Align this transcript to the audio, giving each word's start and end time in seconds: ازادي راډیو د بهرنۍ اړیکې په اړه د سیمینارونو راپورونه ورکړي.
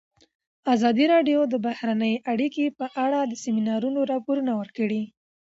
ازادي 0.73 1.05
راډیو 1.13 1.39
د 1.47 1.55
بهرنۍ 1.65 2.13
اړیکې 2.31 2.65
په 2.79 2.85
اړه 3.03 3.19
د 3.25 3.33
سیمینارونو 3.43 3.99
راپورونه 4.11 4.51
ورکړي. 4.61 5.03